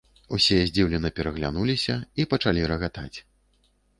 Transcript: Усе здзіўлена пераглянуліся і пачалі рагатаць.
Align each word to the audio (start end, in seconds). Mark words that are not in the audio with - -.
Усе 0.35 0.55
здзіўлена 0.69 1.11
пераглянуліся 1.19 1.95
і 2.23 2.27
пачалі 2.33 2.65
рагатаць. 2.75 3.17